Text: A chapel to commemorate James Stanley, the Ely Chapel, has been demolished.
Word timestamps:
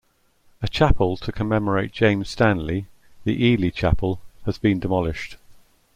A 0.63 0.67
chapel 0.67 1.15
to 1.17 1.31
commemorate 1.31 1.91
James 1.91 2.27
Stanley, 2.27 2.87
the 3.23 3.45
Ely 3.45 3.69
Chapel, 3.69 4.19
has 4.47 4.57
been 4.57 4.79
demolished. 4.79 5.37